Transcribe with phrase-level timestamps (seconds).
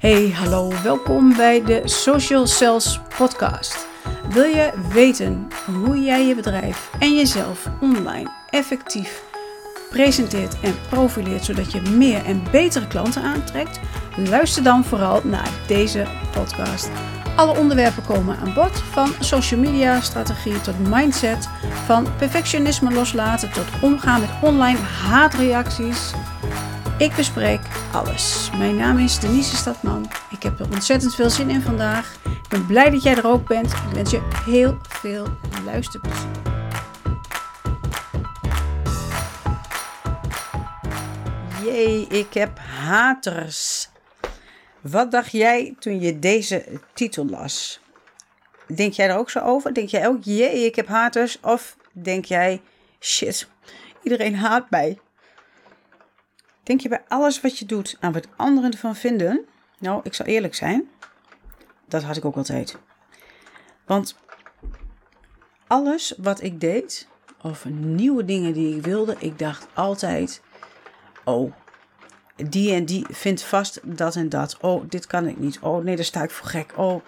[0.00, 3.86] Hey, hallo, welkom bij de Social Sales Podcast.
[4.28, 9.22] Wil je weten hoe jij je bedrijf en jezelf online effectief
[9.90, 13.80] presenteert en profileert zodat je meer en betere klanten aantrekt?
[14.16, 16.90] Luister dan vooral naar deze podcast.
[17.36, 21.48] Alle onderwerpen komen aan bod, van social media strategie tot mindset,
[21.84, 26.12] van perfectionisme loslaten tot omgaan met online haatreacties.
[27.00, 27.60] Ik bespreek
[27.92, 28.50] alles.
[28.58, 30.10] Mijn naam is Denise Stadman.
[30.30, 32.14] Ik heb er ontzettend veel zin in vandaag.
[32.24, 33.72] Ik ben blij dat jij er ook bent.
[33.72, 35.26] Ik wens je heel veel
[35.64, 36.28] luisterplezier.
[41.64, 43.88] Jee, ik heb haters.
[44.80, 47.80] Wat dacht jij toen je deze titel las?
[48.74, 49.74] Denk jij er ook zo over?
[49.74, 51.40] Denk jij ook, jee, ik heb haters?
[51.40, 52.60] Of denk jij,
[53.00, 53.48] shit,
[54.02, 54.98] iedereen haat mij?
[56.62, 59.44] Denk je bij alles wat je doet aan wat anderen ervan vinden?
[59.78, 60.88] Nou, ik zal eerlijk zijn.
[61.88, 62.76] Dat had ik ook altijd.
[63.86, 64.16] Want
[65.66, 67.08] alles wat ik deed,
[67.42, 70.42] of nieuwe dingen die ik wilde, ik dacht altijd:
[71.24, 71.52] oh,
[72.36, 74.56] die en die vindt vast dat en dat.
[74.60, 75.58] Oh, dit kan ik niet.
[75.60, 76.72] Oh, nee, daar sta ik voor gek.
[76.76, 77.02] Oh,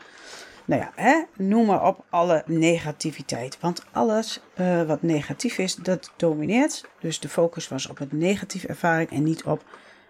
[0.65, 1.23] nou ja, hè?
[1.37, 3.59] noem maar op alle negativiteit.
[3.61, 6.85] Want alles uh, wat negatief is, dat domineert.
[7.01, 9.65] Dus de focus was op het negatieve ervaring en niet op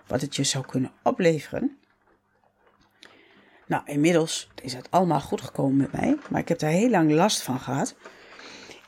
[0.06, 1.76] wat het je zou kunnen opleveren.
[3.66, 7.12] Nou, inmiddels is het allemaal goed gekomen met mij, maar ik heb daar heel lang
[7.12, 7.94] last van gehad.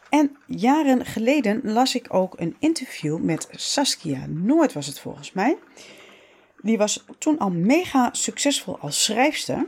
[0.08, 5.58] En jaren geleden las ik ook een interview met Saskia Noord, was het volgens mij.
[6.60, 9.64] Die was toen al mega succesvol als schrijfster.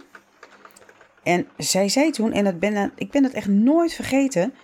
[1.26, 4.54] En zij zei toen, en dat ben, ik ben het echt nooit vergeten,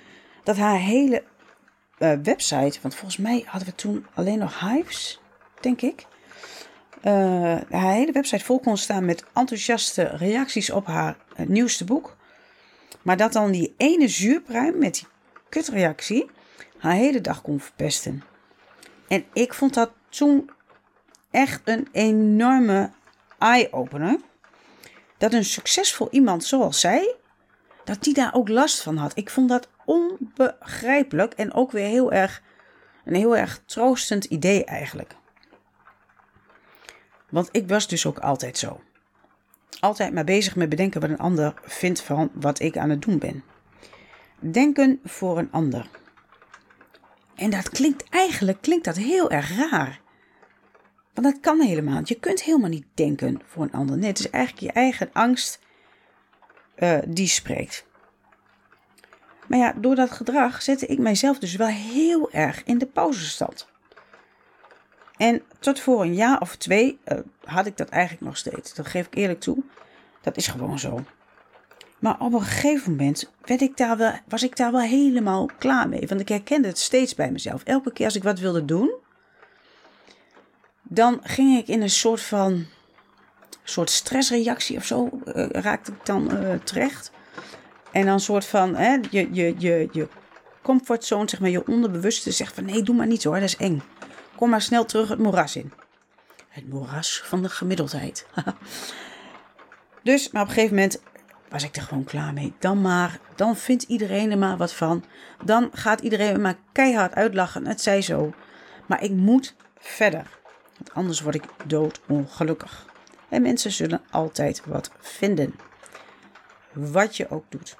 [0.42, 1.22] dat haar hele
[1.98, 5.20] uh, website, want volgens mij hadden we toen alleen nog Hives,
[5.60, 6.06] denk ik.
[7.04, 7.12] Uh,
[7.70, 12.16] haar hele website vol kon staan met enthousiaste reacties op haar uh, nieuwste boek.
[13.02, 15.06] Maar dat dan die ene zuurpruim met die
[15.48, 16.30] kutreactie
[16.78, 18.22] haar hele dag kon verpesten.
[19.08, 20.50] En ik vond dat toen
[21.30, 22.90] echt een enorme
[23.38, 24.18] eye-opener
[25.22, 27.14] dat een succesvol iemand zoals zij,
[27.84, 29.12] dat die daar ook last van had.
[29.14, 32.42] Ik vond dat onbegrijpelijk en ook weer heel erg,
[33.04, 35.14] een heel erg troostend idee eigenlijk.
[37.30, 38.80] Want ik was dus ook altijd zo.
[39.80, 43.18] Altijd maar bezig met bedenken wat een ander vindt van wat ik aan het doen
[43.18, 43.44] ben.
[44.38, 45.88] Denken voor een ander.
[47.34, 50.01] En dat klinkt eigenlijk klinkt dat heel erg raar.
[51.14, 53.98] Want dat kan helemaal Je kunt helemaal niet denken voor een ander.
[53.98, 55.60] Nee, het is eigenlijk je eigen angst
[56.76, 57.86] uh, die spreekt.
[59.48, 63.68] Maar ja, door dat gedrag zette ik mijzelf dus wel heel erg in de pauzestand.
[65.16, 68.74] En tot voor een jaar of twee uh, had ik dat eigenlijk nog steeds.
[68.74, 69.62] Dat geef ik eerlijk toe.
[70.20, 71.00] Dat is gewoon zo.
[71.98, 75.88] Maar op een gegeven moment werd ik daar wel, was ik daar wel helemaal klaar
[75.88, 76.06] mee.
[76.08, 77.62] Want ik herkende het steeds bij mezelf.
[77.62, 78.94] Elke keer als ik wat wilde doen,
[80.94, 82.66] dan ging ik in een soort van
[83.64, 87.10] soort stressreactie of zo uh, raakte ik dan uh, terecht.
[87.92, 90.08] En dan een soort van hè, je, je, je, je
[90.62, 93.82] comfortzone, zeg maar, je onderbewuste zegt van nee, doe maar niet hoor, dat is eng.
[94.36, 95.72] Kom maar snel terug het moeras in.
[96.48, 98.26] Het moeras van de gemiddeldheid.
[100.02, 101.00] dus, maar op een gegeven moment
[101.48, 102.52] was ik er gewoon klaar mee.
[102.58, 105.04] Dan maar, dan vindt iedereen er maar wat van.
[105.44, 107.66] Dan gaat iedereen maar keihard uitlachen.
[107.66, 108.32] Het zij zo.
[108.86, 110.40] Maar ik moet verder.
[110.92, 112.86] Anders word ik doodongelukkig.
[113.28, 115.54] En mensen zullen altijd wat vinden.
[116.72, 117.76] Wat je ook doet.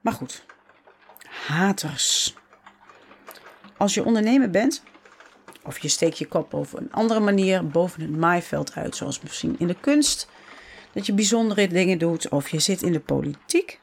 [0.00, 0.44] Maar goed,
[1.46, 2.34] haters.
[3.76, 4.82] Als je ondernemer bent,
[5.64, 9.58] of je steekt je kop op een andere manier boven het maaiveld uit, zoals misschien
[9.58, 10.28] in de kunst,
[10.92, 13.80] dat je bijzondere dingen doet, of je zit in de politiek.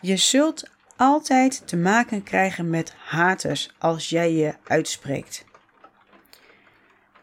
[0.00, 5.44] Je zult altijd te maken krijgen met haters als jij je uitspreekt.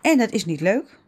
[0.01, 0.99] En dat is niet leuk.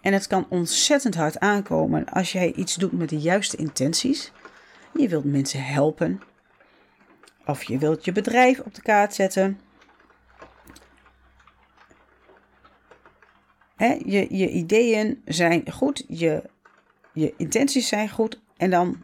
[0.00, 4.32] En het kan ontzettend hard aankomen als jij iets doet met de juiste intenties.
[4.94, 6.20] Je wilt mensen helpen.
[7.46, 9.60] Of je wilt je bedrijf op de kaart zetten.
[14.04, 16.42] je, je ideeën zijn goed, je,
[17.12, 18.40] je intenties zijn goed.
[18.56, 19.02] En dan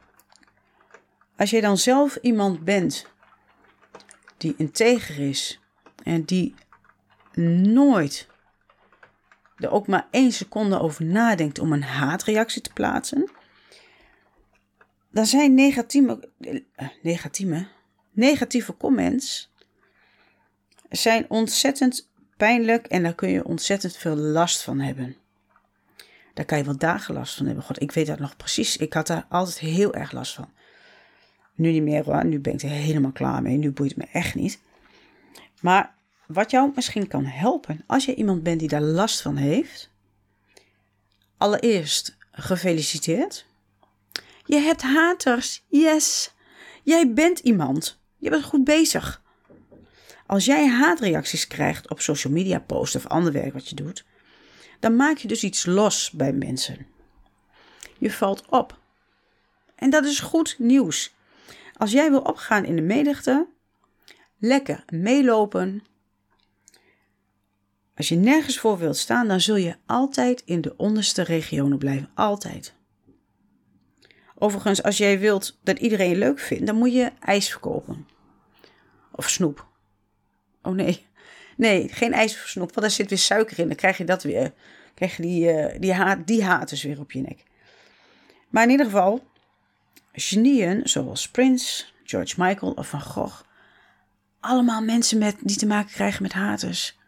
[1.38, 3.06] als je dan zelf iemand bent
[4.36, 5.60] die integer is
[6.02, 6.54] en die
[7.62, 8.28] nooit
[9.56, 13.30] er ook maar één seconde over nadenkt om een haatreactie te plaatsen,
[15.10, 17.66] dan zijn negatieve, eh, negatieve,
[18.10, 19.52] negatieve comments
[20.88, 25.16] zijn ontzettend pijnlijk en daar kun je ontzettend veel last van hebben.
[26.34, 27.64] Daar kan je wel dagen last van hebben.
[27.64, 28.76] God, ik weet dat nog precies.
[28.76, 30.50] Ik had daar altijd heel erg last van.
[31.58, 32.26] Nu niet meer.
[32.26, 33.56] Nu ben ik er helemaal klaar mee.
[33.56, 34.60] Nu boeit het me echt niet.
[35.60, 35.94] Maar
[36.26, 39.90] wat jou misschien kan helpen, als je iemand bent die daar last van heeft.
[41.36, 43.46] Allereerst gefeliciteerd.
[44.44, 45.64] Je hebt haters.
[45.68, 46.34] Yes.
[46.82, 48.00] Jij bent iemand.
[48.18, 49.22] Je bent goed bezig.
[50.26, 54.04] Als jij haatreacties krijgt op social media posts of ander werk wat je doet,
[54.80, 56.86] dan maak je dus iets los bij mensen.
[57.98, 58.78] Je valt op.
[59.74, 61.16] En dat is goed nieuws.
[61.78, 63.48] Als jij wil opgaan in de menigte,
[64.38, 65.82] lekker meelopen.
[67.96, 72.10] Als je nergens voor wilt staan, dan zul je altijd in de onderste regionen blijven.
[72.14, 72.74] Altijd.
[74.34, 78.06] Overigens, als jij wilt dat iedereen je leuk vindt, dan moet je ijs verkopen.
[79.12, 79.66] Of snoep.
[80.62, 81.06] Oh nee.
[81.56, 83.66] Nee, geen ijs of snoep, want daar zit weer suiker in.
[83.66, 84.52] Dan krijg je dat weer.
[84.94, 87.42] krijg je die, uh, die, haat, die haters weer op je nek.
[88.48, 89.22] Maar in ieder geval,
[90.12, 93.40] genieën zoals Prince, George Michael of Van Gogh.
[94.40, 96.98] Allemaal mensen met, die te maken krijgen met haters.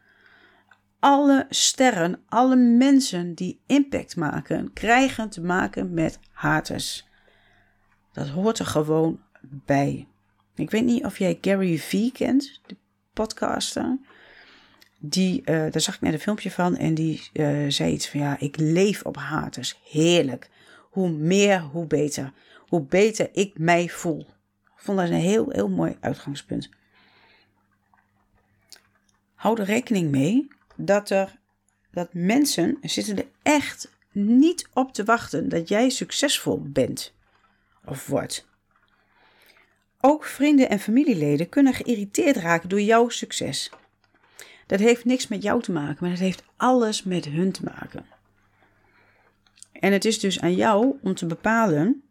[0.98, 7.08] Alle sterren, alle mensen die impact maken, krijgen te maken met haters.
[8.12, 10.08] Dat hoort er gewoon bij.
[10.54, 12.76] Ik weet niet of jij Gary Vee kent, de
[13.12, 13.98] podcaster.
[14.98, 18.20] Die, uh, daar zag ik net een filmpje van en die uh, zei iets van
[18.20, 19.80] ja, ik leef op haters.
[19.90, 20.50] Heerlijk.
[20.90, 22.32] Hoe meer, hoe beter.
[22.70, 24.20] Hoe beter ik mij voel.
[24.64, 26.68] Ik vond dat een heel, heel mooi uitgangspunt.
[29.34, 31.38] Hou er rekening mee dat er
[31.90, 37.14] dat mensen zitten er echt niet op te wachten dat jij succesvol bent
[37.84, 38.48] of wordt.
[40.00, 43.70] Ook vrienden en familieleden kunnen geïrriteerd raken door jouw succes.
[44.66, 48.06] Dat heeft niks met jou te maken, maar het heeft alles met hun te maken.
[49.72, 52.04] En het is dus aan jou om te bepalen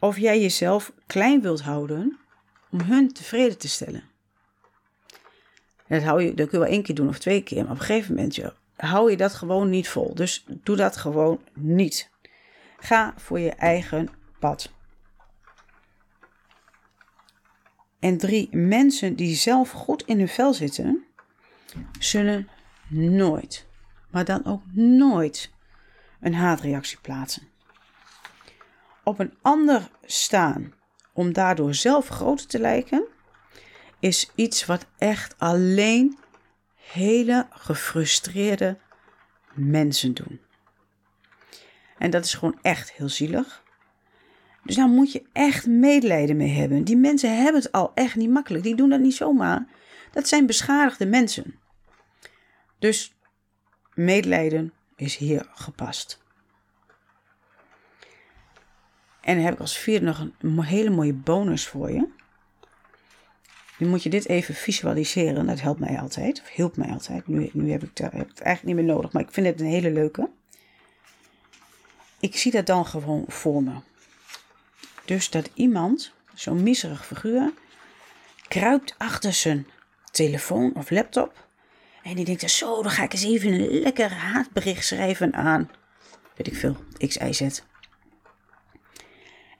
[0.00, 2.18] of jij jezelf klein wilt houden
[2.70, 4.02] om hun tevreden te stellen.
[5.88, 7.78] dat, hou je, dat kun je wel één keer doen of twee keer, maar op
[7.78, 8.38] een gegeven moment
[8.76, 10.14] hou je dat gewoon niet vol.
[10.14, 12.10] Dus doe dat gewoon niet.
[12.78, 14.08] Ga voor je eigen
[14.38, 14.72] pad.
[17.98, 21.04] En drie, mensen die zelf goed in hun vel zitten,
[21.98, 22.48] zullen
[22.88, 23.66] nooit,
[24.10, 25.50] maar dan ook nooit,
[26.20, 27.49] een haatreactie plaatsen.
[29.10, 30.74] Op een ander staan
[31.12, 33.06] om daardoor zelf groter te lijken,
[33.98, 36.18] is iets wat echt alleen
[36.74, 38.78] hele gefrustreerde
[39.54, 40.40] mensen doen.
[41.98, 43.62] En dat is gewoon echt heel zielig.
[44.64, 46.84] Dus daar moet je echt medelijden mee hebben.
[46.84, 48.64] Die mensen hebben het al echt niet makkelijk.
[48.64, 49.66] Die doen dat niet zomaar.
[50.12, 51.60] Dat zijn beschadigde mensen.
[52.78, 53.14] Dus
[53.94, 56.19] medelijden is hier gepast.
[59.20, 62.08] En dan heb ik als vierde nog een hele mooie bonus voor je.
[63.78, 65.46] Nu moet je dit even visualiseren.
[65.46, 66.40] Dat helpt mij altijd.
[66.40, 67.28] Of hielp mij altijd.
[67.28, 69.12] Nu, nu heb, ik, het eigenlijk niet meer nodig.
[69.12, 70.30] Maar ik vind het een hele leuke.
[72.20, 73.72] Ik zie dat dan gewoon voor me.
[75.04, 77.52] Dus dat iemand, zo'n miserig figuur,
[78.48, 79.66] kruipt achter zijn
[80.10, 81.48] telefoon of laptop.
[82.02, 85.70] En die denkt, zo, dan ga ik eens even een lekker haatbericht schrijven aan,
[86.36, 87.62] weet ik veel, X, Y, Z.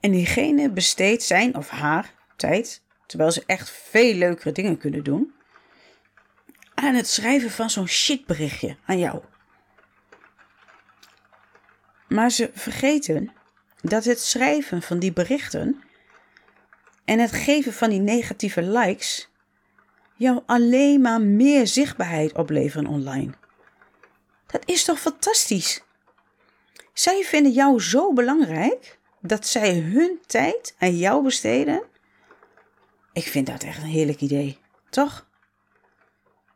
[0.00, 5.34] En diegene besteedt zijn of haar tijd, terwijl ze echt veel leukere dingen kunnen doen,
[6.74, 9.22] aan het schrijven van zo'n shitberichtje aan jou.
[12.08, 13.32] Maar ze vergeten
[13.80, 15.82] dat het schrijven van die berichten
[17.04, 19.30] en het geven van die negatieve likes
[20.16, 23.32] jou alleen maar meer zichtbaarheid opleveren online.
[24.46, 25.82] Dat is toch fantastisch?
[26.92, 31.82] Zij vinden jou zo belangrijk dat zij hun tijd aan jou besteden.
[33.12, 34.58] Ik vind dat echt een heerlijk idee,
[34.90, 35.28] toch?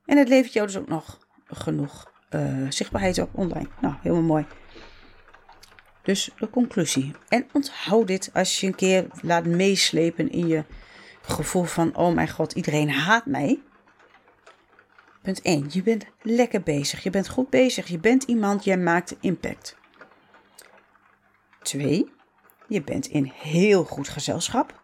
[0.06, 3.68] En het levert jou dus ook nog genoeg uh, zichtbaarheid op online.
[3.80, 4.46] Nou, helemaal mooi.
[6.02, 7.14] Dus de conclusie.
[7.28, 10.64] En onthoud dit als je een keer laat meeslepen in je
[11.22, 13.62] gevoel van: oh mijn god, iedereen haat mij.
[15.22, 15.66] Punt 1.
[15.70, 17.02] Je bent lekker bezig.
[17.02, 17.86] Je bent goed bezig.
[17.86, 19.76] Je bent iemand, jij maakt impact.
[21.62, 22.13] 2.
[22.68, 24.82] Je bent in heel goed gezelschap.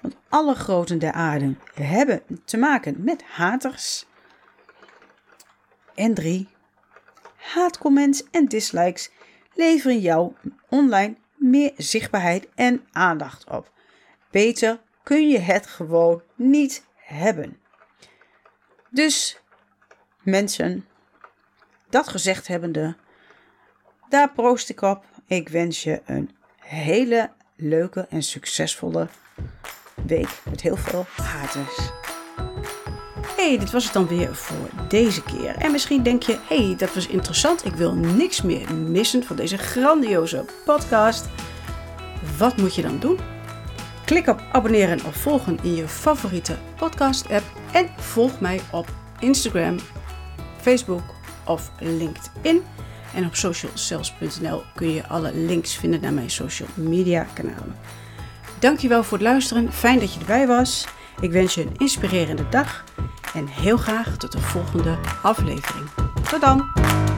[0.00, 4.06] Want alle groten der aarde hebben te maken met haters.
[5.94, 6.48] En 3.
[7.36, 9.10] Haatcomments en dislikes
[9.54, 10.32] leveren jou
[10.68, 13.72] online meer zichtbaarheid en aandacht op.
[14.30, 17.60] Beter kun je het gewoon niet hebben.
[18.90, 19.40] Dus
[20.22, 20.86] mensen,
[21.88, 22.96] dat gezegd hebbende,
[24.08, 25.04] Daar proost ik op.
[25.26, 26.30] Ik wens je een
[26.70, 29.08] hele leuke en succesvolle
[30.06, 31.90] week met heel veel haters.
[33.36, 35.56] Hey, dit was het dan weer voor deze keer.
[35.56, 37.64] En misschien denk je, hey, dat was interessant.
[37.64, 41.28] Ik wil niks meer missen van deze grandioze podcast.
[42.38, 43.18] Wat moet je dan doen?
[44.04, 49.78] Klik op abonneren of volgen in je favoriete podcast-app en volg mij op Instagram,
[50.60, 51.02] Facebook
[51.44, 52.62] of LinkedIn.
[53.14, 57.76] En op socialcells.nl kun je alle links vinden naar mijn social media kanalen.
[58.58, 59.72] Dankjewel voor het luisteren.
[59.72, 60.86] Fijn dat je erbij was.
[61.20, 62.84] Ik wens je een inspirerende dag
[63.34, 65.88] en heel graag tot de volgende aflevering.
[66.30, 67.09] Tot dan!